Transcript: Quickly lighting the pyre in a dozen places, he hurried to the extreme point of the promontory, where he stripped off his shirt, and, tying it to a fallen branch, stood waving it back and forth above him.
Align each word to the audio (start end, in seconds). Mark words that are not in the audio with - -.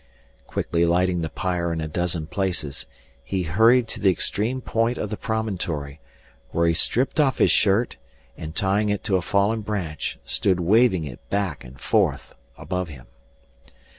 Quickly 0.47 0.83
lighting 0.83 1.21
the 1.21 1.29
pyre 1.29 1.71
in 1.71 1.79
a 1.79 1.87
dozen 1.87 2.25
places, 2.25 2.87
he 3.23 3.43
hurried 3.43 3.87
to 3.89 3.99
the 3.99 4.09
extreme 4.09 4.59
point 4.59 4.97
of 4.97 5.11
the 5.11 5.15
promontory, 5.15 5.99
where 6.49 6.67
he 6.67 6.73
stripped 6.73 7.19
off 7.19 7.37
his 7.37 7.51
shirt, 7.51 7.97
and, 8.35 8.55
tying 8.55 8.89
it 8.89 9.03
to 9.03 9.15
a 9.17 9.21
fallen 9.21 9.61
branch, 9.61 10.17
stood 10.25 10.59
waving 10.59 11.03
it 11.03 11.19
back 11.29 11.63
and 11.63 11.79
forth 11.79 12.33
above 12.57 12.89
him. 12.89 13.05